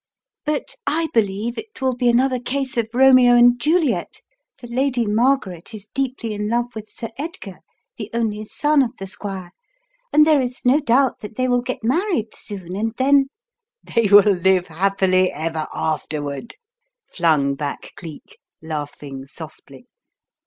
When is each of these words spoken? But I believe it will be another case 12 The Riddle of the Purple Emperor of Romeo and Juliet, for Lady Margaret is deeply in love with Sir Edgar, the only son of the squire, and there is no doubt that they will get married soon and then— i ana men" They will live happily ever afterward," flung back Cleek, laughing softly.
But 0.47 0.77
I 0.87 1.09
believe 1.13 1.59
it 1.59 1.79
will 1.79 1.93
be 1.95 2.09
another 2.09 2.39
case 2.39 2.73
12 2.73 2.73
The 2.73 2.81
Riddle 2.81 2.81
of 2.81 2.89
the 2.89 2.89
Purple 2.89 3.03
Emperor 3.03 3.03
of 3.03 3.05
Romeo 3.05 3.35
and 3.35 3.59
Juliet, 3.61 4.21
for 4.57 4.65
Lady 4.67 5.05
Margaret 5.05 5.73
is 5.75 5.89
deeply 5.93 6.33
in 6.33 6.49
love 6.49 6.73
with 6.73 6.89
Sir 6.89 7.09
Edgar, 7.19 7.59
the 7.97 8.09
only 8.11 8.43
son 8.45 8.81
of 8.81 8.97
the 8.97 9.05
squire, 9.05 9.51
and 10.11 10.25
there 10.25 10.41
is 10.41 10.61
no 10.65 10.79
doubt 10.79 11.19
that 11.19 11.35
they 11.35 11.47
will 11.47 11.61
get 11.61 11.83
married 11.83 12.33
soon 12.35 12.75
and 12.75 12.95
then— 12.97 13.27
i 13.95 13.99
ana 13.99 14.05
men" 14.07 14.09
They 14.09 14.09
will 14.11 14.39
live 14.41 14.65
happily 14.65 15.31
ever 15.31 15.67
afterward," 15.71 16.55
flung 17.05 17.53
back 17.53 17.91
Cleek, 17.95 18.39
laughing 18.59 19.27
softly. 19.27 19.85